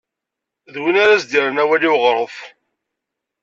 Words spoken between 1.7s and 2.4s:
i uɣref.